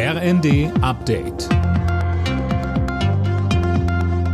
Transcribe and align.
RND 0.00 0.70
Update. 0.80 1.48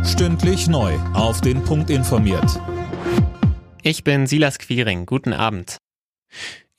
Stündlich 0.05 0.67
neu. 0.67 0.93
Auf 1.15 1.41
den 1.41 1.63
Punkt 1.63 1.89
informiert. 1.89 2.61
Ich 3.81 4.03
bin 4.03 4.27
Silas 4.27 4.59
Quiring. 4.59 5.07
Guten 5.07 5.33
Abend. 5.33 5.77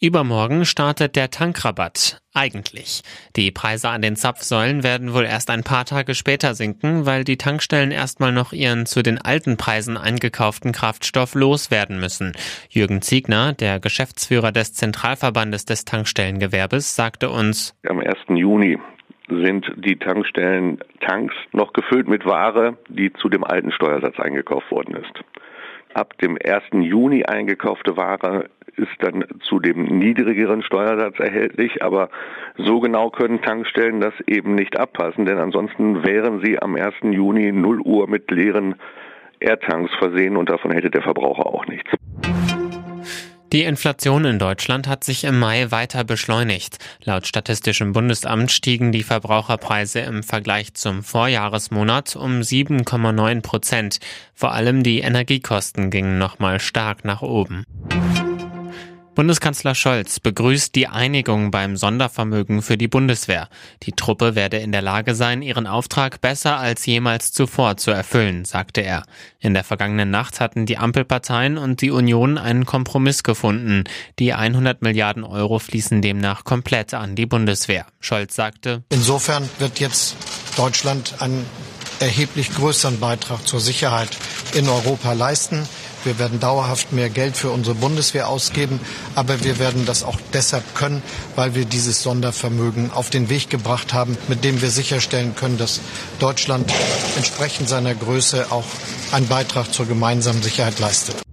Übermorgen 0.01 0.65
startet 0.65 1.17
der 1.17 1.31
Tankrabatt. 1.31 2.19
Eigentlich. 2.37 3.01
Die 3.35 3.51
Preise 3.51 3.89
an 3.89 4.03
den 4.03 4.15
Zapfsäulen 4.15 4.83
werden 4.83 5.15
wohl 5.15 5.25
erst 5.25 5.49
ein 5.49 5.65
paar 5.65 5.87
Tage 5.87 6.15
später 6.15 6.55
sinken, 6.55 7.07
weil 7.07 7.25
die 7.25 7.39
Tankstellen 7.39 7.91
erstmal 7.91 8.31
noch 8.31 8.53
ihren 8.53 8.85
zu 8.85 9.03
den 9.03 9.17
alten 9.17 9.57
Preisen 9.57 9.97
eingekauften 9.97 10.73
Kraftstoff 10.73 11.35
loswerden 11.35 11.99
müssen. 11.99 12.35
Jürgen 12.69 13.01
Ziegner, 13.01 13.55
der 13.55 13.81
Geschäftsführer 13.81 14.53
des 14.53 14.75
Zentralverbandes 14.75 15.65
des 15.65 15.87
Tankstellengewerbes, 15.87 16.95
sagte 16.95 17.31
uns, 17.31 17.75
am 17.89 18.01
1. 18.01 18.17
Juni 18.29 18.79
sind 19.29 19.73
die 19.77 19.97
Tankstellen 19.97 20.81
Tanks 21.01 21.35
noch 21.53 21.73
gefüllt 21.73 22.07
mit 22.07 22.27
Ware, 22.27 22.77
die 22.91 23.15
zu 23.15 23.31
dem 23.31 23.45
alten 23.45 23.73
Steuersatz 23.73 24.21
eingekauft 24.21 24.71
worden 24.71 24.97
ist. 24.97 25.25
Ab 25.95 26.19
dem 26.19 26.37
1. 26.45 26.65
Juni 26.87 27.25
eingekaufte 27.25 27.97
Ware 27.97 28.51
ist 28.77 28.93
dann 29.01 29.25
zu 29.41 29.59
dem 29.59 29.85
niedrigeren 29.85 30.63
Steuersatz 30.63 31.19
erhältlich, 31.19 31.83
aber 31.83 32.11
so 32.57 32.81
genau 32.81 33.11
können 33.11 33.43
Tankstellen 33.43 34.01
das 34.01 34.15
eben 34.27 34.55
nicht 34.55 34.79
abpassen, 34.79 35.27
denn 35.27 35.39
ansonsten 35.39 36.05
wären 36.05 36.41
sie 36.45 36.61
am 36.61 36.77
1. 36.77 36.95
Juni 37.03 37.53
0 37.53 37.81
Uhr 37.81 38.09
mit 38.09 38.31
leeren 38.31 38.77
Airtanks 39.41 39.93
versehen 39.99 40.37
und 40.37 40.49
davon 40.49 40.71
hätte 40.71 40.91
der 40.91 41.03
Verbraucher 41.03 41.47
auch 41.47 41.67
nichts. 41.67 41.91
Die 43.53 43.63
Inflation 43.63 44.25
in 44.25 44.39
Deutschland 44.39 44.89
hat 44.89 45.05
sich 45.05 45.25
im 45.25 45.39
Mai 45.39 45.71
weiter 45.71 46.05
beschleunigt. 46.05 46.79
Laut 47.05 47.27
Statistischem 47.27 47.93
Bundesamt 47.93 48.51
stiegen 48.51 48.91
die 48.91 49.05
Verbraucherpreise 49.05 50.01
im 50.01 50.25
Vergleich 50.25 50.75
zum 50.75 51.03
Vorjahresmonat 51.03 52.17
um 52.17 52.41
7,9 52.41 53.43
Prozent. 53.43 53.99
Vor 54.35 54.53
allem 54.53 54.83
die 54.83 54.99
Energiekosten 54.99 55.91
gingen 55.91 56.19
nochmal 56.19 56.59
stark 56.59 57.05
nach 57.05 57.23
oben. 57.23 57.65
Bundeskanzler 59.17 59.75
Scholz 59.75 60.21
begrüßt 60.21 60.75
die 60.75 60.89
Einigung 60.89 61.51
beim 61.51 61.79
Sondervermögen 61.79 62.61
für 62.61 62.77
die 62.77 62.87
Bundeswehr. 62.87 63.49
Die 63.85 63.93
Truppe 63.93 64.35
werde 64.35 64.59
in 64.59 64.73
der 64.73 64.83
Lage 64.83 65.15
sein, 65.15 65.41
ihren 65.41 65.67
Auftrag 65.67 66.21
besser 66.21 66.59
als 66.59 66.85
jemals 66.85 67.33
zuvor 67.33 67.79
zu 67.79 67.91
erfüllen, 67.91 68.45
sagte 68.45 68.83
er. 68.83 69.05
In 69.41 69.55
der 69.55 69.65
vergangenen 69.65 70.11
Nacht 70.11 70.39
hatten 70.39 70.67
die 70.67 70.77
Ampelparteien 70.77 71.57
und 71.57 71.81
die 71.81 71.91
Union 71.91 72.37
einen 72.37 72.67
Kompromiss 72.67 73.23
gefunden. 73.23 73.85
Die 74.19 74.35
100 74.35 74.83
Milliarden 74.83 75.25
Euro 75.25 75.61
fließen 75.61 76.03
demnach 76.03 76.45
komplett 76.45 76.93
an 76.93 77.17
die 77.17 77.25
Bundeswehr. 77.25 77.87
Scholz 78.01 78.35
sagte, 78.35 78.85
Insofern 78.91 79.49
wird 79.59 79.81
jetzt 79.81 80.15
Deutschland 80.59 81.15
einen 81.21 81.47
erheblich 82.01 82.55
größeren 82.55 83.01
Beitrag 83.01 83.49
zur 83.49 83.61
Sicherheit 83.61 84.11
in 84.53 84.69
Europa 84.69 85.15
leisten. 85.15 85.67
Wir 86.07 86.21
werden 86.21 86.39
dauerhaft 86.39 86.93
mehr 86.93 87.11
Geld 87.11 87.37
für 87.37 87.51
unsere 87.51 87.75
Bundeswehr 87.75 88.29
ausgeben, 88.29 88.79
aber 89.17 89.43
wir 89.43 89.59
werden 89.59 89.87
das 89.87 90.05
auch 90.05 90.19
deshalb 90.33 90.77
können, 90.77 91.03
weil 91.35 91.57
wir 91.57 91.65
dieses 91.65 92.01
Sondervermögen 92.03 92.93
auf 92.93 93.11
den 93.11 93.29
Weg 93.29 93.51
gebracht 93.51 93.93
haben, 93.93 94.17
mit 94.29 94.45
dem 94.45 94.63
wir 94.63 94.71
sicherstellen 94.71 95.35
können, 95.35 95.59
dass 95.59 95.81
Deutschland 96.21 96.73
entsprechend 97.17 97.69
seiner 97.69 97.97
Größe 97.97 98.53
auch 98.53 98.67
einen 99.11 99.27
Beitrag 99.27 99.75
zur 99.75 99.87
gemeinsamen 99.87 100.43
Sicherheit 100.45 100.79
leistet. 100.79 101.26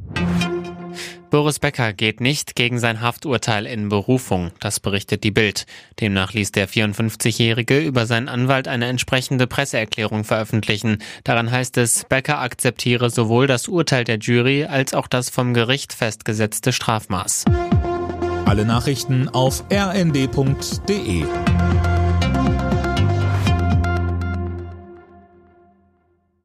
Boris 1.34 1.58
Becker 1.58 1.94
geht 1.94 2.22
nicht 2.22 2.56
gegen 2.56 2.78
sein 2.78 3.02
Hafturteil 3.02 3.66
in 3.66 3.90
Berufung, 3.90 4.52
das 4.60 4.80
berichtet 4.80 5.24
die 5.24 5.32
Bild. 5.32 5.66
Demnach 6.00 6.32
ließ 6.32 6.52
der 6.52 6.70
54-Jährige 6.70 7.80
über 7.80 8.06
seinen 8.06 8.30
Anwalt 8.30 8.68
eine 8.68 8.86
entsprechende 8.86 9.48
Presseerklärung 9.48 10.26
veröffentlichen. 10.26 11.00
Daran 11.24 11.50
heißt 11.50 11.78
es, 11.78 12.06
Becker 12.08 12.38
akzeptiere 12.38 13.10
sowohl 13.10 13.48
das 13.48 13.68
Urteil 13.68 14.04
der 14.04 14.20
Jury 14.20 14.66
als 14.66 14.94
auch 14.94 15.08
das 15.08 15.32
vom 15.32 15.56
Gericht 15.56 15.94
festgesetzte 15.94 16.72
Strafmaß. 16.72 17.46
Alle 18.46 18.66
Nachrichten 18.66 19.28
auf 19.28 19.64
rnd.de 19.74 21.24